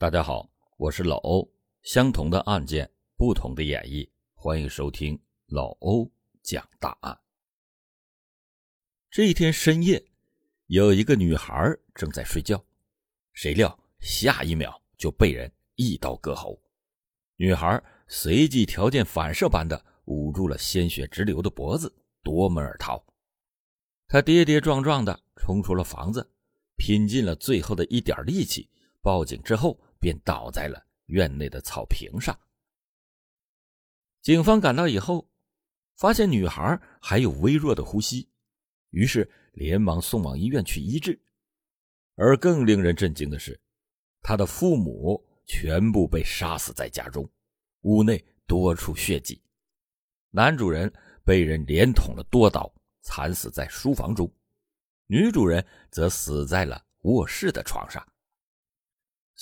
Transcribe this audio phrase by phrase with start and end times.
[0.00, 1.46] 大家好，我是老欧。
[1.82, 6.10] 相同的案件，不同的演绎，欢迎收听老欧
[6.42, 7.20] 讲大案。
[9.10, 10.02] 这一天深夜，
[10.68, 12.64] 有一个女孩正在睡觉，
[13.34, 16.58] 谁料下一秒就被人一刀割喉。
[17.36, 17.78] 女孩
[18.08, 23.04] 随即条件反射般的捂住了鲜血直流的脖子，夺门而逃。
[24.08, 26.26] 她跌跌撞撞的冲出了房子，
[26.78, 28.70] 拼尽了最后的一点力气。
[29.02, 32.36] 报警之后，便倒在了院内的草坪上。
[34.22, 35.30] 警方赶到以后，
[35.96, 38.28] 发现女孩还有微弱的呼吸，
[38.90, 41.20] 于是连忙送往医院去医治。
[42.16, 43.58] 而更令人震惊的是，
[44.20, 47.30] 她的父母全部被杀死在家中，
[47.82, 49.42] 屋内多处血迹。
[50.30, 50.92] 男主人
[51.24, 54.26] 被人连捅了多刀，惨死在书房中；
[55.06, 58.06] 女主人则死在了卧室的床上。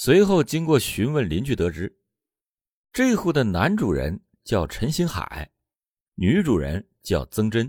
[0.01, 1.93] 随后，经过询问邻居，得知
[2.93, 5.51] 这户的男主人叫陈星海，
[6.15, 7.69] 女主人叫曾珍，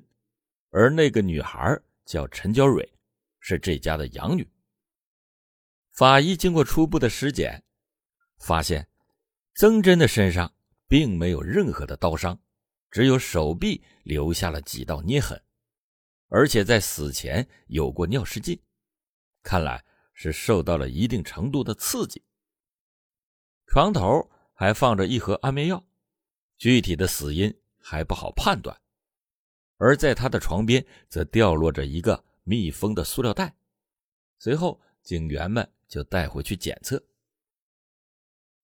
[0.69, 2.87] 而那个女孩叫陈娇蕊，
[3.39, 4.47] 是这家的养女。
[5.93, 7.63] 法医经过初步的尸检，
[8.37, 8.87] 发现
[9.55, 10.53] 曾珍的身上
[10.87, 12.39] 并没有任何的刀伤，
[12.91, 15.41] 只有手臂留下了几道捏痕，
[16.27, 18.61] 而且在死前有过尿失禁，
[19.41, 19.83] 看来。
[20.19, 22.21] 是受到了一定程度的刺激。
[23.67, 25.81] 床头还放着一盒安眠药，
[26.57, 28.77] 具体的死因还不好判断。
[29.77, 33.55] 而在他的床边则掉落着一个密封的塑料袋。
[34.39, 37.01] 随后，警员们就带回去检测。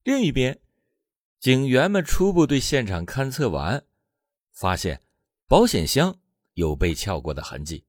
[0.03, 0.59] 另一边，
[1.39, 3.81] 警员们初步对现场勘测完，
[4.51, 5.01] 发现
[5.47, 6.19] 保险箱
[6.55, 7.85] 有被撬过的痕迹，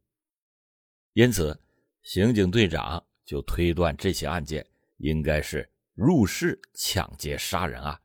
[1.15, 1.61] 因此，
[2.05, 3.05] 刑警队长。
[3.27, 8.01] 就推断这起案件应该是入室抢劫杀人案。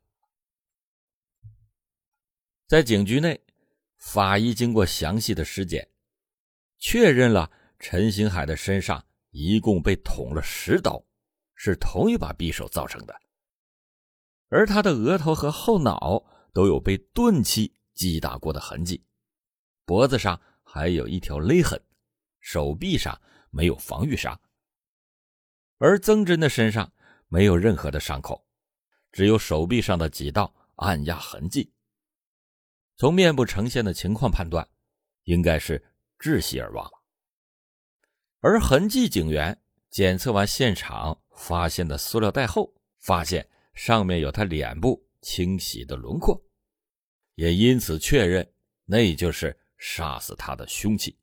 [2.68, 3.40] 在警局内，
[3.98, 5.88] 法医经过详细的尸检，
[6.80, 11.02] 确认了陈星海的身上一共被捅了十刀，
[11.54, 13.22] 是同一把匕首造成的。
[14.48, 19.06] 而他的额头和后脑都有被钝器击打过的痕迹，
[19.86, 21.82] 脖子上还有一条勒痕，
[22.40, 24.38] 手臂上没有防御伤。
[25.84, 26.94] 而曾真的身上
[27.28, 28.46] 没有任何的伤口，
[29.12, 31.74] 只有手臂上的几道按压痕迹。
[32.98, 34.70] 从面部呈现的情况判断，
[35.24, 35.84] 应该是
[36.20, 36.88] 窒息而亡。
[38.42, 39.60] 而痕迹警员
[39.90, 46.40] 检测完现场发现的塑料袋后，发现上面有他脸部清晰的轮廓，
[47.34, 48.48] 也因此确认
[48.86, 51.18] 那就是杀死他的凶器。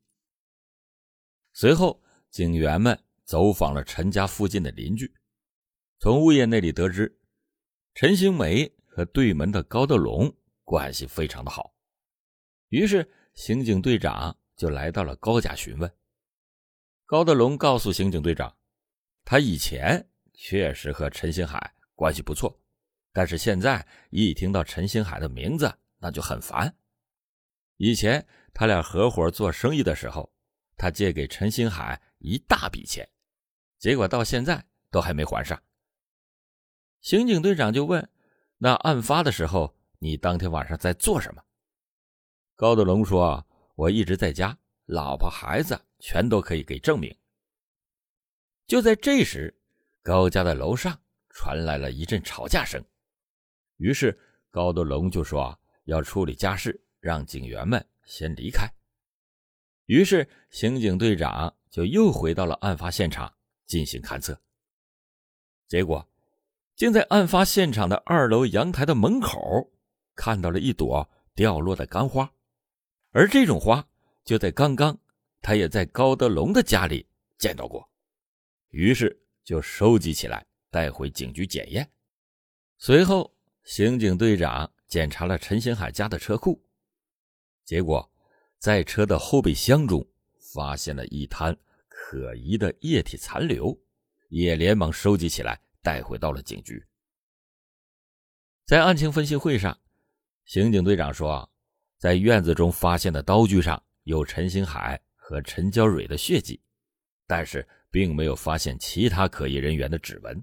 [1.53, 3.01] 随后，警员们。
[3.28, 5.15] 走访了陈家附近的邻居，
[5.99, 7.21] 从物业那里得知，
[7.93, 10.34] 陈兴梅和对门的高德龙
[10.65, 11.75] 关系非常的好。
[12.71, 15.93] 于是，刑警队长就来到了高家询问。
[17.05, 18.56] 高德龙告诉刑警队长，
[19.27, 22.59] 他以前确实和陈星海关系不错，
[23.12, 26.75] 但是现在一听到陈星海的名字，那就很烦。
[27.77, 30.33] 以前他俩合伙做生意的时候，
[30.78, 33.06] 他借给陈星海一大笔钱。
[33.78, 35.62] 结果到现在都还没还上。
[37.00, 38.09] 刑警队长就问
[38.59, 41.43] ：“那案发的时候，你当天晚上在做什么？”
[42.56, 43.47] 高德龙说
[43.77, 47.17] ：“我一直在家，老婆孩子全都可以给证明。”
[48.67, 49.56] 就在这时，
[50.03, 51.00] 高家的楼上
[51.31, 52.84] 传来了一阵吵架声，
[53.77, 54.19] 于是
[54.50, 55.56] 高德龙就说
[55.87, 58.69] ：“要处理家事，让警员们先离开。”
[59.87, 63.33] 于是刑警队长就又回到了案发现场。
[63.69, 64.41] 进行勘测，
[65.69, 66.09] 结果
[66.75, 69.71] 竟在案发现场的二楼阳台的门口
[70.17, 72.33] 看到了一朵掉落的干花，
[73.11, 73.87] 而这种花
[74.25, 74.99] 就在刚刚，
[75.43, 77.06] 他也在高德龙的家里
[77.37, 77.87] 见到过，
[78.71, 81.89] 于是就收集起来带回警局检验。
[82.79, 86.59] 随后，刑警队长检查了陈星海家的车库，
[87.67, 88.11] 结果
[88.59, 90.06] 在车的后备箱中
[90.38, 91.55] 发现了一滩。
[92.10, 93.78] 可疑的液体残留，
[94.31, 96.82] 也连忙收集起来，带回到了警局。
[98.64, 99.78] 在案情分析会上，
[100.46, 101.46] 刑警队长说，
[101.99, 106.58] 在院子中发现的刀具上有陈星海和陈娇蕊的血迹，
[107.26, 110.43] 但是并没有发现其他可疑人员的指纹。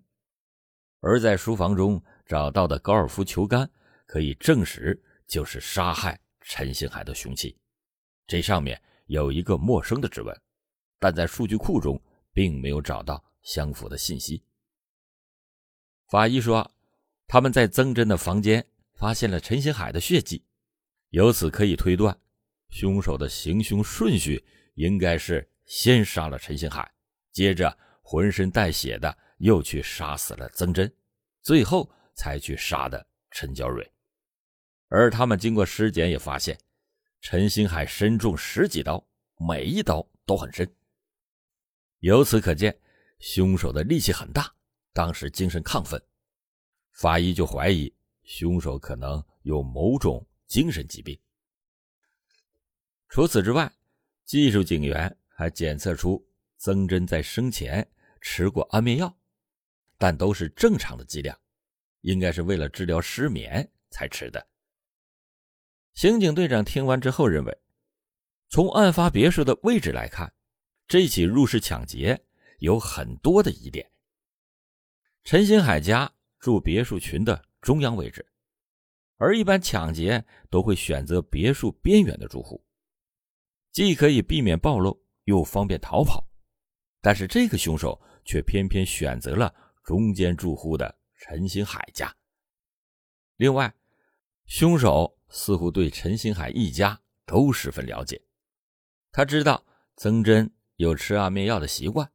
[1.00, 3.68] 而在书房中找到的高尔夫球杆，
[4.06, 7.58] 可以证实就是杀害陈星海的凶器，
[8.28, 10.45] 这上面有一个陌生的指纹。
[11.06, 12.02] 但在数据库中
[12.34, 14.44] 并没有找到相符的信息。
[16.10, 16.72] 法医说，
[17.28, 18.66] 他们在曾真的房间
[18.96, 20.44] 发现了陈星海的血迹，
[21.10, 22.20] 由此可以推断，
[22.70, 24.44] 凶手的行凶顺序
[24.74, 26.92] 应该是先杀了陈星海，
[27.32, 30.92] 接着浑身带血的又去杀死了曾真，
[31.44, 33.88] 最后才去杀的陈娇蕊。
[34.88, 36.58] 而他们经过尸检也发现，
[37.22, 40.68] 陈星海身中十几刀，每一刀都很深。
[42.06, 42.80] 由此可见，
[43.18, 44.54] 凶手的力气很大，
[44.94, 46.00] 当时精神亢奋。
[46.92, 47.92] 法医就怀疑
[48.22, 51.20] 凶手可能有某种精神疾病。
[53.10, 53.74] 除此之外，
[54.24, 56.24] 技术警员还检测出
[56.58, 57.84] 曾真在生前
[58.22, 59.18] 吃过安眠药，
[59.98, 61.36] 但都是正常的剂量，
[62.02, 64.48] 应该是为了治疗失眠才吃的。
[65.96, 67.58] 刑警队长听完之后认为，
[68.50, 70.32] 从案发别墅的位置来看，
[70.88, 72.20] 这起入室抢劫
[72.60, 73.90] 有很多的疑点。
[75.24, 78.26] 陈新海家住别墅群的中央位置，
[79.18, 82.64] 而一般抢劫都会选择别墅边缘的住户，
[83.72, 86.28] 既可以避免暴露，又方便逃跑。
[87.02, 89.54] 但是这个凶手却偏偏选择了
[89.84, 92.16] 中间住户的陈新海家。
[93.38, 93.74] 另外，
[94.46, 95.14] 凶手。
[95.28, 98.22] 似乎对陈新海一家都十分了解，
[99.12, 99.66] 他知道
[99.98, 102.10] 曾真有吃安眠药的习惯，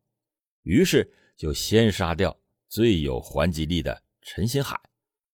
[0.62, 2.36] 于是就先杀掉
[2.68, 4.78] 最有还击力的陈新海，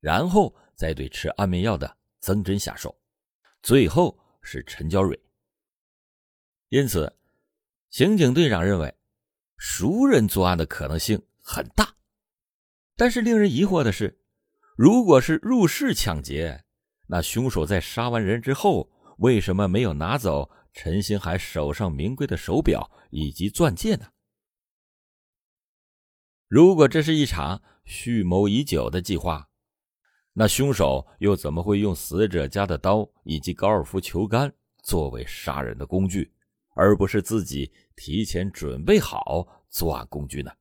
[0.01, 2.97] 然后再对吃安眠药的曾真下手，
[3.63, 5.19] 最后是陈娇蕊。
[6.69, 7.17] 因此，
[7.91, 8.95] 刑警队长认为
[9.57, 11.95] 熟人作案的可能性很大。
[12.97, 14.19] 但是令人疑惑的是，
[14.77, 16.65] 如果是入室抢劫，
[17.09, 24.13] 那凶手在杀完人之后，为什么没有拿走陈星海手上名贵的手表以及钻戒呢？
[26.49, 29.49] 如果这是一场蓄谋已久的计划，
[30.35, 34.53] 那凶手又怎么会用死者家的刀以及高尔夫球杆
[34.83, 36.31] 作为杀人的工具，
[36.75, 40.53] 而不是自己提前准备好作案工具呢？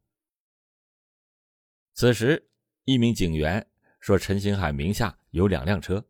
[1.93, 2.49] 此时，
[2.85, 3.67] 一名警员
[3.99, 6.03] 说：“陈星海名下有两辆车。”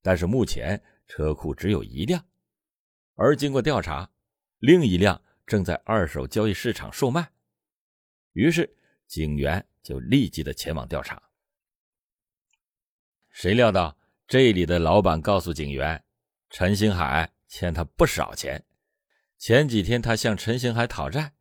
[0.00, 2.24] 但是目前车库只有一辆，
[3.20, 4.08] 而经过调查，
[4.60, 7.32] 另一辆正在二手交易市场售卖。
[8.32, 8.76] 于是
[9.08, 11.20] 警员就立即的前往调查。
[13.30, 13.98] 谁料到
[14.28, 16.04] 这里的老板告诉警员，
[16.48, 18.64] 陈星海欠他不少钱，
[19.36, 21.32] 前几天他向陈星海讨债，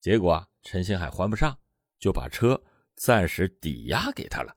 [0.00, 1.56] 结果陈星海还不上，
[2.00, 2.64] 就把车
[2.96, 4.56] 暂时抵押给他了。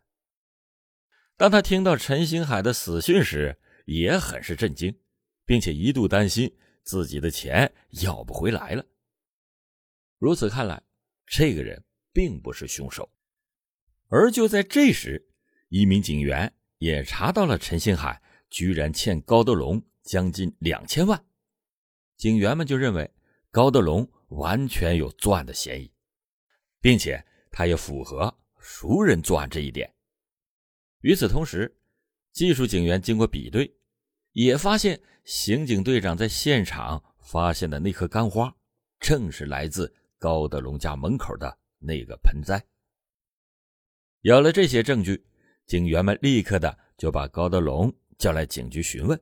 [1.37, 4.99] 当他听到陈星海的死讯时，也很是震惊，
[5.45, 6.53] 并且一度担心
[6.83, 7.71] 自己的钱
[8.01, 8.85] 要不回来了。
[10.17, 10.81] 如此看来，
[11.25, 13.09] 这个人并不是凶手。
[14.07, 15.27] 而就在这时，
[15.69, 21.25] 一名警员也查到了陈星海居然欠高德龙将近两千万，
[22.15, 23.11] 警员们就认为
[23.51, 25.91] 高德龙完全有作案的嫌疑，
[26.79, 29.91] 并且他也符合熟人作案这一点。
[31.01, 31.75] 与此同时，
[32.31, 33.75] 技术警员经过比对，
[34.35, 38.53] 也发现刑警队长在现场发现的那颗干花，
[38.99, 42.61] 正是来自高德龙家门口的那个盆栽。
[44.19, 45.25] 有了这些证据，
[45.65, 49.17] 警员们立刻的就把高德龙叫来警局询问。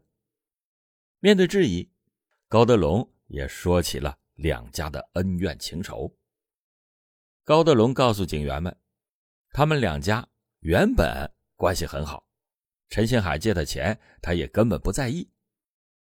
[1.20, 1.88] 面对质疑，
[2.48, 6.12] 高德龙也说起了两家的恩怨情仇。
[7.44, 8.76] 高德龙告诉警员们，
[9.52, 10.28] 他们两家
[10.62, 11.32] 原本。
[11.56, 12.26] 关系很好，
[12.94, 15.28] 陈星海借他钱，他也根本不在意。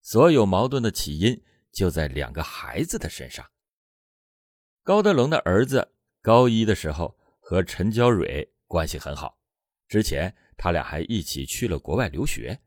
[0.03, 3.51] 所有矛盾的起因就在两个孩子的身上。
[4.83, 9.39] 高德龙的儿子高一的时候和陈娇蕊关系很好，
[9.89, 12.61] 之前他俩还一起去了国外留学。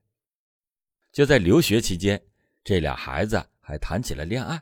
[1.12, 2.20] 就在留学期间，
[2.64, 4.60] 这俩孩子还谈起了恋爱。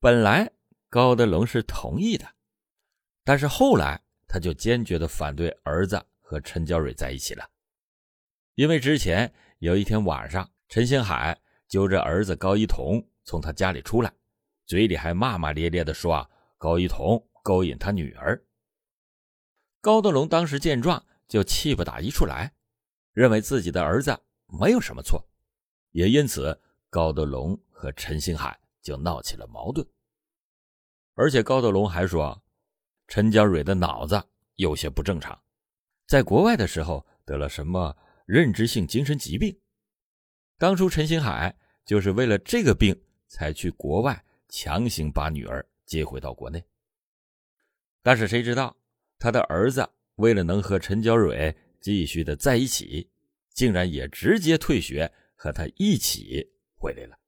[0.00, 0.50] 本来
[0.88, 2.26] 高德龙是同意的，
[3.22, 6.04] 但是后来他就坚决的反对儿子。
[6.20, 7.48] 和陈娇蕊在一起了，
[8.60, 14.12] 因为之前有一天晚上，陈星海揪着儿子高一彤从他家里出来，
[14.66, 18.38] 嘴里还骂骂咧咧的说啊，高一彤勾引他女儿。
[19.80, 22.52] 高德龙当时见状就气不打一处来，
[23.14, 24.14] 认为自己的儿子
[24.46, 25.26] 没有什么错，
[25.92, 29.88] 也因此高德龙和陈星海就闹起了矛盾。
[31.14, 32.38] 而且高德龙还说，
[33.08, 34.22] 陈娇蕊的脑子
[34.56, 35.40] 有些不正常。
[36.06, 37.96] 在国外的时候得了什么
[38.30, 39.58] 认知性精神疾病，
[40.56, 41.52] 当初陈星海
[41.84, 42.96] 就是为了这个病
[43.26, 46.64] 才去国外强行把女儿接回到国内。
[48.02, 48.76] 但是谁知道
[49.18, 49.84] 他的儿子
[50.14, 53.10] 为了能和陈娇蕊继续的在一起，
[53.52, 57.18] 竟然也直接退学，和他一起回来了。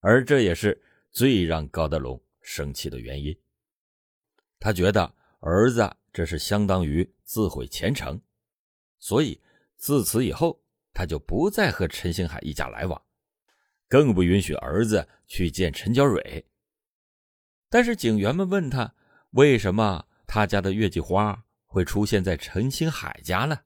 [0.00, 3.32] 而这也是最让高德龙生气的原因。
[4.58, 8.20] 他觉得儿子这是相当于自毁前程，
[8.98, 9.40] 所以
[9.80, 13.02] 自此以后，他就不再和陈星海一家来往，
[13.88, 16.46] 更不允许儿子去见陈娇蕊。
[17.70, 18.94] 但是警员们问他，
[19.30, 23.58] 为什么他家的月季花会出现在陈星海家呢？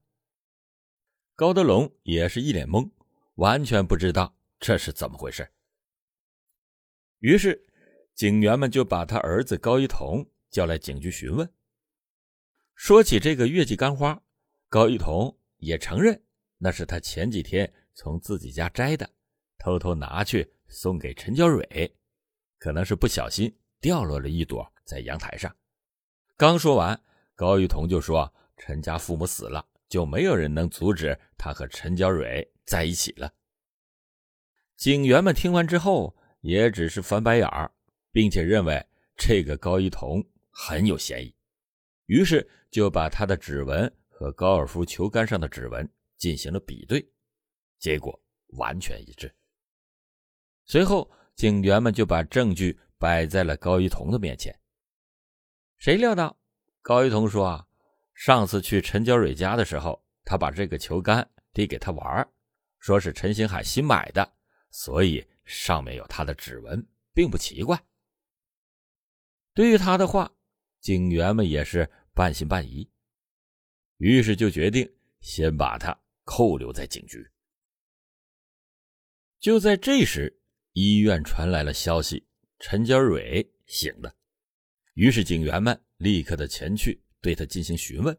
[1.35, 2.88] 高德龙也是一脸懵，
[3.35, 5.50] 完全不知道这是怎么回事。
[7.18, 7.66] 于是，
[8.14, 11.52] 警员们就把他儿子高一彤叫来警局询问。
[12.76, 14.23] 说起这个月季干花，
[14.68, 16.23] 高一彤也承认
[16.59, 19.09] 那是他前几天从自己家摘的，
[19.59, 21.97] 偷偷拿去送给陈娇蕊，
[22.59, 23.52] 可能是不小心。
[23.80, 25.54] 掉落了一朵在阳台上。
[26.38, 26.99] 刚说完，
[27.35, 33.30] 高玉彤就说：“陈家父母死了，就没有人能阻止他和陈娇蕊在一起了。”
[34.78, 37.71] 警员们听完之后，也只是翻白眼儿，
[38.11, 38.83] 并且认为
[39.18, 41.37] 这个高一彤很有嫌疑，
[42.06, 47.06] 于是就把他的指纹和高尔夫球杆上的指纹进行了比对，
[47.78, 48.18] 结果
[48.56, 49.35] 完全一致。
[50.64, 52.78] 随后，警员们就把证据。
[52.97, 54.59] 摆在了高一彤的面前。
[55.76, 56.35] 谁料到
[56.80, 57.66] 高一彤说：“啊，
[58.14, 62.26] 上次去陈娇蕊家的时候，他把这个球杆递给他玩，
[62.78, 64.33] 说是陈星海新买的，
[64.71, 67.78] 所以上面有他的指纹，并不奇怪。”
[69.52, 70.33] 对于他的话，
[70.80, 72.90] 警员们也是半信半疑，
[73.98, 77.26] 于是就决定先把他扣留在警局。
[79.40, 80.40] 就在这时，
[80.72, 82.26] 医院传来了消息。
[82.60, 84.14] 陈娇蕊醒了，
[84.94, 88.16] 于是警员们立刻的前去对他进行询问。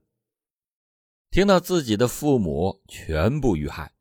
[1.31, 3.91] 听到自己的父母全部遇害，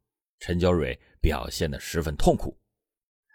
[0.40, 2.60] 陈娇蕊表现的十分痛苦。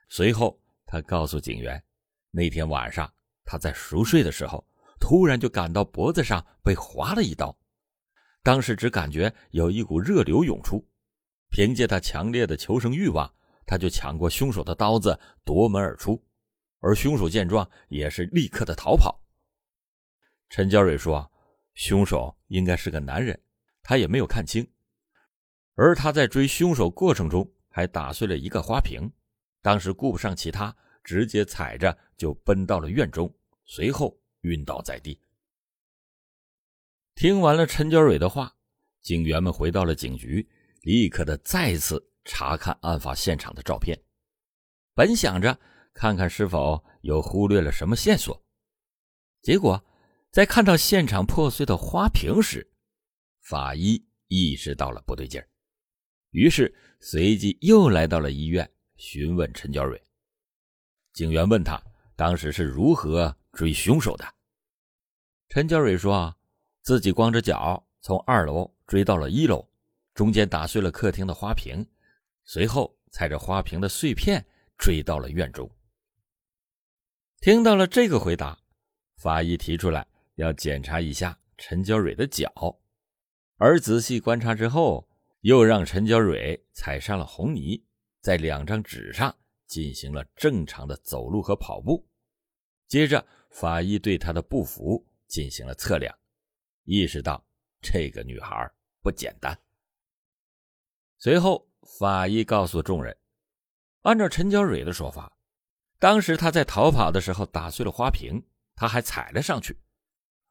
[0.07, 1.83] 随后，他告诉警员，
[2.29, 3.11] 那天晚上
[3.43, 4.63] 他在熟睡的时候，
[4.99, 7.57] 突然就感到脖子上被划了一刀，
[8.41, 10.85] 当时只感觉有一股热流涌出。
[11.51, 13.33] 凭借他强烈的求生欲望，
[13.65, 16.23] 他就抢过凶手的刀子，夺门而出。
[16.79, 19.19] 而凶手见状，也是立刻的逃跑。
[20.49, 21.31] 陈娇蕊说
[21.75, 23.39] ：“凶手应该是个男人，
[23.81, 24.65] 他也没有看清。
[25.75, 29.11] 而他在追凶手过程中，还打碎了一个花瓶。
[29.61, 33.33] 当时顾不上其他，直接踩着就奔到了院中，
[33.65, 35.19] 随后晕倒在地。”
[37.19, 38.55] 听完了陈娇蕊的话，
[39.01, 40.47] 警员们回到了警局，
[40.83, 44.01] 立刻的再次查看案发现场的照片，
[44.95, 45.59] 本想着。
[45.93, 48.41] 看看是否有忽略了什么线索。
[49.41, 49.83] 结果，
[50.31, 52.71] 在看到现场破碎的花瓶时，
[53.41, 55.49] 法医意识到了不对劲儿，
[56.29, 60.01] 于是随即又来到了医院询问陈娇蕊。
[61.11, 61.83] 警员问他
[62.15, 64.25] 当时是如何追凶手的。
[65.49, 66.33] 陈娇蕊说
[66.89, 69.63] ：“自己光着脚从二楼追到了一楼，
[70.15, 71.85] 中间打碎了客厅的花瓶，
[72.45, 74.43] 随后踩着花瓶的碎片
[74.75, 75.69] 追到了院中。”
[77.41, 78.57] 听到了这个回答，
[79.17, 82.51] 法医提出来要检查一下陈娇蕊的脚，
[83.57, 85.07] 而仔细观察之后，
[85.41, 87.85] 又让陈娇蕊踩上了红泥，
[88.19, 92.03] 在两张纸上进行了正常的走路和跑步。
[92.87, 96.17] 接着，法医对她的步幅进行了测量，
[96.89, 97.45] 意识到
[97.79, 98.67] 这个女孩
[99.03, 99.55] 不简单。
[101.19, 103.15] 随后，法医告诉众人，
[104.01, 105.31] 按照陈娇蕊的说法。
[105.99, 108.43] 当时她在逃跑的时候打碎了花瓶，
[108.75, 109.77] 她还踩了上去。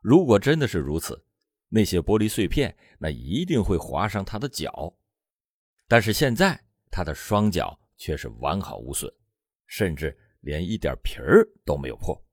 [0.01, 1.27] 如果真的是如此，
[1.71, 4.97] 那些玻璃碎片那一定会划伤她的脚。
[5.89, 9.13] 但是现在她的双脚却是完好无损，
[9.67, 12.25] 甚至连一点皮儿都没有破。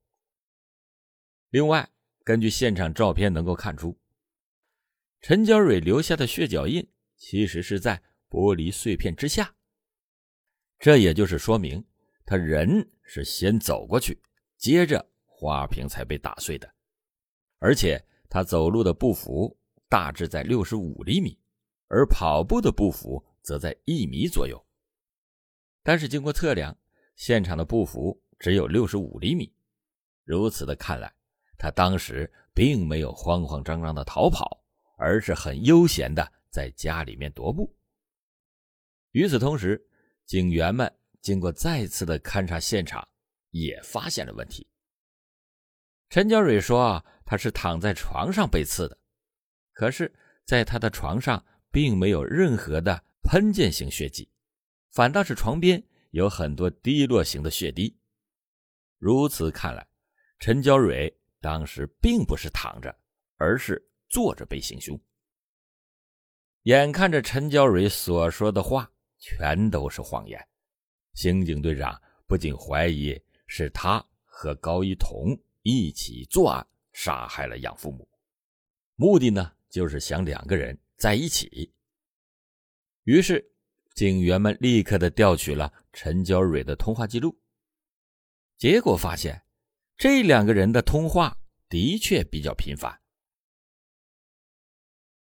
[1.50, 1.90] 另外，
[2.26, 3.96] 根据现场照片能够看出，
[5.20, 9.54] 陈娇蕊留下的血脚印其实是在玻璃碎片之下。
[10.80, 11.84] 这也就是说明。
[12.24, 14.20] 他人是先走过去，
[14.56, 16.68] 接着花瓶才被打碎的，
[17.58, 19.56] 而且他走路的步幅
[19.88, 21.38] 大致在六十五厘米，
[21.86, 24.60] 而跑步的步幅则在一米左右。
[25.84, 26.76] 但是经过测量，
[27.14, 29.54] 现场的步幅只有六十五厘米。
[30.24, 31.14] 如此的看来，
[31.58, 34.62] 他当时并没有慌慌张张的逃跑，
[34.98, 37.74] 而是很悠闲的在家里面踱步。
[39.12, 39.86] 与此同时，
[40.24, 40.92] 警员们。
[41.22, 43.04] 经过再次的勘察现场，
[43.50, 44.64] 也发现了问题。
[46.08, 48.96] 陈娇蕊说：“他是躺在床上被刺的，
[49.72, 54.30] 可是在他的床上并没有任何的喷溅性血迹，
[54.92, 55.82] 反倒是床边
[56.12, 57.98] 有很多滴落型的血滴。
[58.98, 59.84] 如此看来，
[60.38, 61.12] 陈娇蕊
[61.46, 62.92] 当时并不是躺着，
[63.36, 65.00] 而是坐着被行凶。
[66.62, 70.44] 眼看着陈娇蕊所说的话全都是谎言，
[71.14, 78.08] 刑警队长不仅怀疑是他和高一彤一起作案杀害了养父母，
[78.96, 81.72] 目的呢就是想两个人在一起。
[83.04, 83.52] 于是，
[83.94, 87.38] 警员们立刻的调取了陈娇蕊的通话记录。
[88.56, 89.40] 结果发现，
[89.98, 91.38] 这两个人的通话
[91.70, 93.00] 的确比较频繁，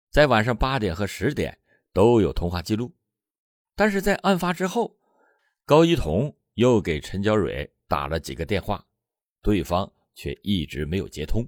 [0.09, 1.59] 在晚上八点和十点
[1.93, 2.95] 都有通话记录。
[3.75, 5.01] 但是在案发之后，
[5.65, 8.87] 高一彤又给陈娇蕊打了几个电话，
[9.43, 11.45] 对方却一直没有接通。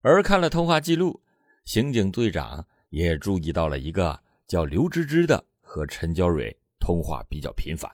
[0.00, 1.22] 而看了通话记录，
[1.64, 7.88] 刑警队长也注意到了一个叫刘芝芝的和陈娇蕊通话比较频繁。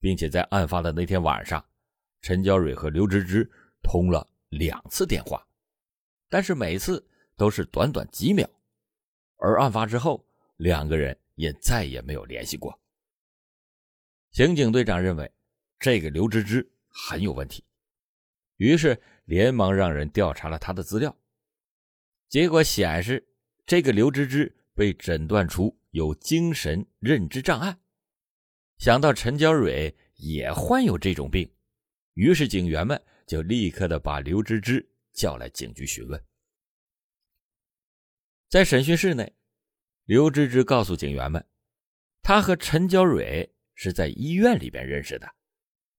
[0.00, 1.64] 并且在案发的那天晚上，
[2.24, 3.46] 陈娇蕊和刘芝芝
[3.82, 5.46] 通了两次电话，
[6.30, 8.48] 但是每次都是短短几秒。
[9.36, 10.26] 而案发之后，
[10.56, 12.80] 两个人也再也没有联系过。
[14.32, 15.30] 刑警队长认为
[15.78, 17.62] 这个刘芝芝很有问题，
[18.56, 21.14] 于是连忙让人调查了他的资料。
[22.30, 23.28] 结果显示，
[23.66, 27.76] 这个刘芝芝被诊断出有精神认知障碍。
[28.78, 31.46] 想到陈娇蕊也患有这种病，
[32.14, 36.24] 于是警员们就立刻的把刘芝芝叫来警局询问。
[38.48, 39.32] 在审讯室内，
[40.04, 41.44] 刘芝芝告诉警员们，
[42.22, 45.28] 她和陈娇蕊是在医院里边认识的，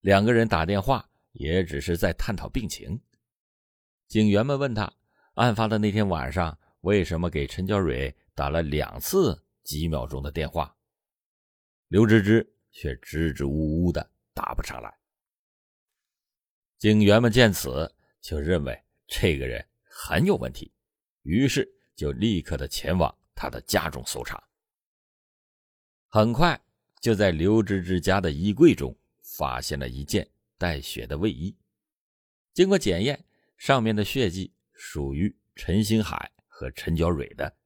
[0.00, 3.00] 两个人打电话也只是在探讨病情。
[4.08, 4.92] 警员们问他，
[5.34, 10.76] 案发的那天晚上为什么给陈娇蕊打了两次几秒钟的电话？
[11.88, 12.52] 刘芝芝。
[12.78, 14.94] 却支支吾吾的答不上来。
[16.78, 20.72] 警员们见此，就认为这个人很有问题，
[21.22, 24.42] 于是就立刻的前往他的家中搜查。
[26.08, 26.60] 很快
[27.00, 31.56] 就在刘芝芝家的衣柜中发现了一件带血的卫衣，
[32.52, 33.24] 经过检验，
[33.56, 37.56] 上面的血迹属于陈星海和陈娇蕊的，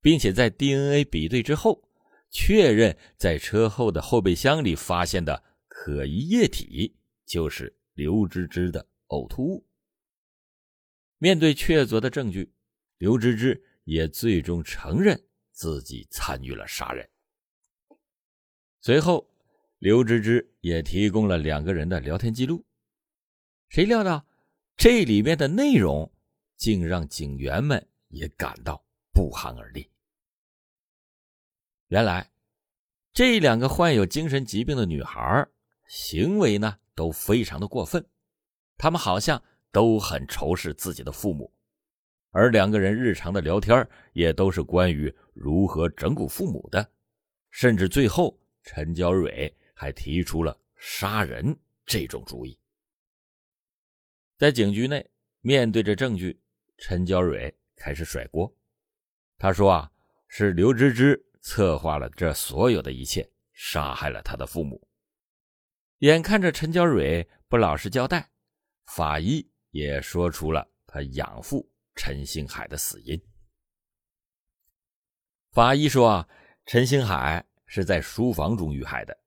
[0.00, 1.84] 并且在 DNA 比对之后。
[2.30, 9.66] 确认在车后的后备箱里发现的可疑液体就是刘芝芝的呕吐物。
[11.18, 12.54] 面对确凿的证据，
[12.98, 17.10] 刘芝芝也最终承认自己参与了杀人。
[18.80, 19.28] 随后，
[19.78, 22.64] 刘芝芝也提供了两个人的聊天记录。
[23.68, 24.24] 谁料到
[24.76, 26.08] 这里面的内容
[26.56, 28.80] 竟让警员们也感到
[29.12, 29.90] 不寒而栗。
[31.88, 32.30] 原来，
[33.12, 35.48] 这两个患有精神疾病的女孩
[35.88, 38.06] 行为呢都非常的过分，
[38.76, 41.52] 他们好像都很仇视自己的父母，
[42.30, 46.88] 而两个人日常的聊天也都是关于如何整蛊父母的，
[47.50, 52.56] 甚至最后陈娇蕊还提出了杀人这种主意。
[54.36, 56.40] 在警局内，面对着证据，
[56.76, 58.56] 陈娇蕊开始甩锅，
[59.36, 59.90] 她说啊，
[60.28, 61.24] 是刘芝芝。
[61.40, 64.87] 策划了这所有的一切，杀害了他的父母。
[65.98, 68.30] 眼看着陈娇蕊不老实交代，
[68.86, 73.20] 法医也说出了他养父陈星海的死因。
[75.50, 76.28] 法医说啊，
[76.66, 79.18] 陈星海是在书房中遇害的，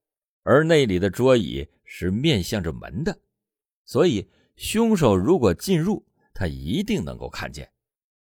[0.44, 3.20] 而那里的桌椅是面向着门的，
[3.86, 7.70] 所以凶手如果进入，他一定能够看见。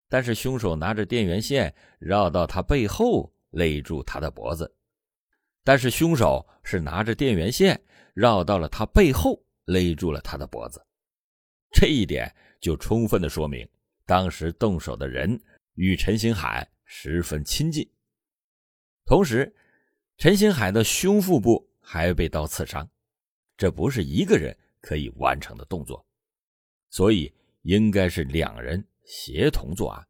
[0.08, 3.32] 但是凶手拿着电源线绕到他背后。
[3.56, 4.74] 勒住他的脖子，
[5.62, 7.80] 但是凶手是拿着电源线
[8.14, 10.82] 绕到了他背后，勒住了他的脖子。
[11.70, 13.68] 这一点就充分的说明，
[14.06, 15.38] 当时动手的人
[15.74, 17.86] 与陈星海十分亲近。
[19.04, 19.54] 同时，
[20.16, 22.88] 陈星海的胸腹部还被刀刺伤，
[23.56, 26.06] 这不是一个人可以完成的动作，
[26.88, 27.30] 所以
[27.62, 30.06] 应该是两人协同作案，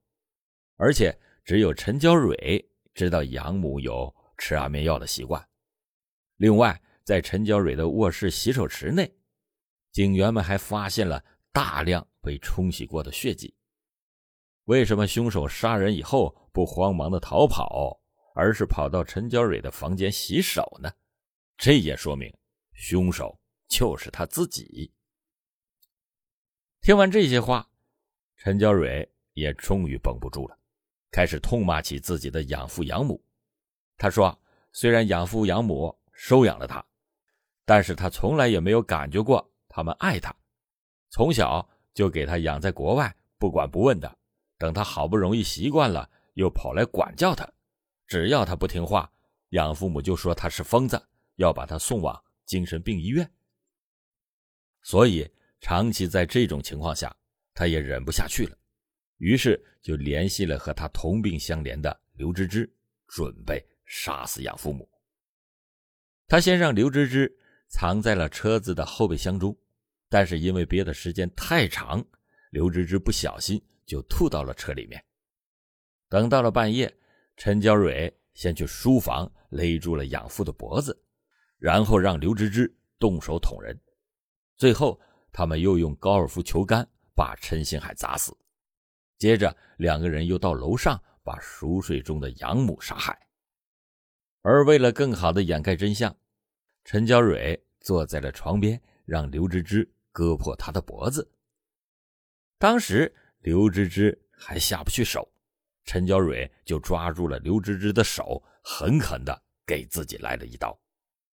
[0.77, 2.65] 而且只有陈娇蕊。
[2.95, 5.45] 知道养母有吃安眠药的习惯。
[6.37, 9.15] 另外，在陈娇蕊的卧室洗手池内，
[9.93, 13.55] 警员们还发现了大量被冲洗过的血迹。
[14.65, 18.01] 为什么凶手杀人以后不慌忙的逃跑，
[18.35, 20.91] 而是跑到陈娇蕊的房间洗手呢？
[21.59, 22.35] 这也说明
[22.73, 23.39] 凶手
[23.69, 24.93] 就是他自己。
[26.81, 27.71] 听完这些话，
[28.37, 30.59] 陈娇蕊也终于绷不住了。
[31.11, 33.23] 开始痛骂起自己的养父养母。
[33.97, 34.37] 他说
[34.73, 36.85] ：“虽然养父养母收养了他，
[37.65, 40.35] 但是他从来也没有感觉过他们爱他，
[41.11, 44.19] 从小就给他养在国外，不管不问的。
[44.59, 47.47] 等他好不容易习惯了，又跑来管教他。
[48.07, 49.11] 只要他不听话，
[49.51, 51.01] 养父母就说他是疯子，
[51.37, 53.29] 要把他送往精神病医院。
[54.83, 57.15] 所以长期在这种情况下，
[57.55, 58.57] 他也忍不下去了，
[59.19, 62.73] 于是就联系了和他同病相怜的刘芝芝，
[63.07, 64.89] 准备。”杀死养父母。
[66.27, 69.57] 他先让刘芝芝藏在了车子的后备箱中，
[70.09, 72.05] 但是因为憋的时间太长，
[72.51, 75.03] 刘芝芝不小心就吐到了车里面。
[76.09, 76.95] 等到了半夜，
[77.37, 80.97] 陈娇蕊先去书房勒住了养父的脖子，
[81.59, 83.79] 然后让刘芝芝动手捅人。
[84.57, 85.01] 最后，
[85.33, 88.37] 他们又用高尔夫球杆把陈星海砸死。
[89.19, 93.19] 接着，两个人又到楼上把熟睡中的养母杀害。
[94.43, 96.15] 而为了更好的掩盖真相，
[96.85, 101.29] 陈娇蕊坐在了床边，让刘芝芝割破他的脖子。
[102.59, 105.27] 当时刘芝芝还下不去手，
[105.85, 110.79] 陈娇蕊就抓住了刘芝芝的手，狠狠的给自己来了一刀。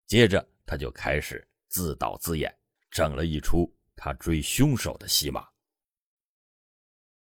[0.07, 2.55] 接着他就开始自导自演，
[2.91, 5.49] 整了一出他追凶手的戏码。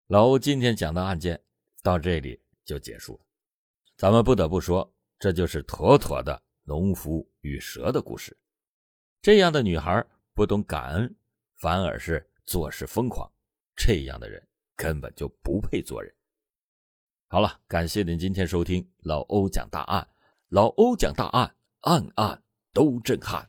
[0.08, 1.40] 老欧今天讲的案件
[1.82, 3.20] 到这里就结束了，
[3.96, 4.94] 咱们不得不说。
[5.18, 8.36] 这就是妥妥的农夫与蛇的故事。
[9.22, 11.16] 这样的女孩不懂感恩，
[11.56, 13.30] 反而是做事疯狂。
[13.76, 14.42] 这样的人
[14.74, 16.12] 根本就不配做人。
[17.28, 20.06] 好了，感谢您今天收听老欧讲大案。
[20.48, 22.42] 老欧讲大案，案案
[22.72, 23.48] 都震撼。